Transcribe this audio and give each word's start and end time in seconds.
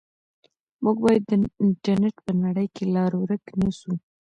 موږ 0.83 0.97
باید 1.05 1.23
د 1.29 1.31
انټرنیټ 1.63 2.15
په 2.25 2.31
نړۍ 2.43 2.67
کې 2.75 2.83
لار 2.95 3.11
ورک 3.21 3.43
نه 3.61 3.69
سو. 3.79 3.91